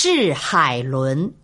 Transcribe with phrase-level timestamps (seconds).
[0.00, 1.34] 致海伦。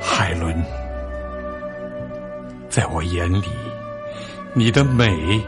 [0.00, 0.52] 海伦，
[2.68, 3.44] 在我眼里，
[4.52, 5.40] 你的美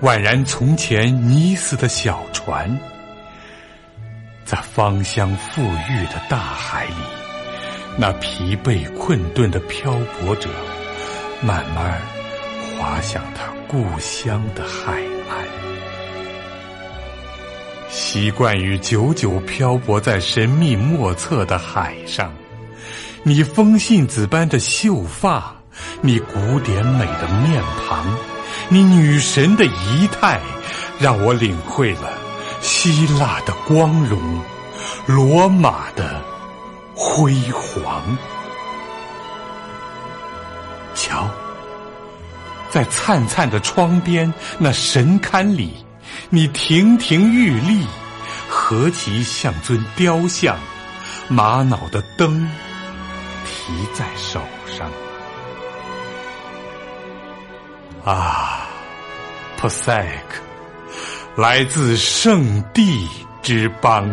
[0.00, 2.66] 宛然从前尼斯的小船，
[4.48, 5.60] 在芳香馥
[5.90, 6.94] 郁的大海里，
[7.98, 10.48] 那疲惫困顿的漂泊者，
[11.42, 12.00] 慢慢
[12.78, 15.46] 滑向他故乡的海岸。
[17.90, 22.32] 习惯于久久漂泊在神秘莫测的海上。
[23.22, 25.54] 你风信子般的秀发，
[26.00, 28.06] 你古典美的面庞，
[28.70, 30.40] 你女神的仪态，
[30.98, 32.10] 让我领会了
[32.68, 34.20] 希腊的光荣，
[35.06, 36.22] 罗马的
[36.94, 38.02] 辉煌。
[40.94, 41.26] 瞧，
[42.68, 45.82] 在灿灿的窗边那神龛里，
[46.28, 47.86] 你亭亭玉立，
[48.50, 50.54] 何其像尊雕像，
[51.26, 52.46] 玛瑙的灯。
[53.46, 54.90] 提在手上，
[58.04, 58.66] 啊，
[59.56, 60.42] 普赛克，
[61.38, 63.06] 来自圣地
[63.42, 64.04] 之邦。